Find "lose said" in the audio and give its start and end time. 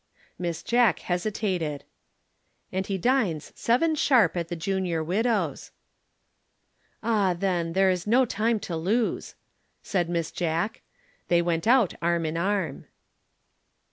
8.75-10.09